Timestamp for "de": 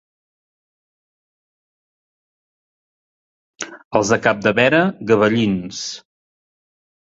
4.15-4.19